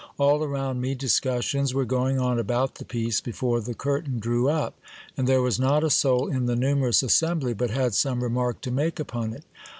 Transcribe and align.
All 0.17 0.43
around 0.43 0.81
me, 0.81 0.95
discussions 0.95 1.75
were 1.75 1.85
going 1.85 2.19
on 2.19 2.39
about 2.39 2.73
the 2.81 2.85
piece 2.85 3.21
before 3.21 3.61
the 3.61 3.75
curtain 3.75 4.17
drew 4.17 4.49
up; 4.49 4.79
and 5.15 5.27
there 5.27 5.43
was 5.43 5.59
not 5.59 5.83
a 5.83 5.91
soul 5.91 6.27
in 6.27 6.47
the 6.47 6.55
numerous 6.55 7.03
assembly 7.03 7.53
but 7.53 7.69
had 7.69 7.93
some 7.93 8.23
remark 8.23 8.61
to 8.61 8.71
make 8.71 8.99
upon 8.99 9.31
it. 9.31 9.43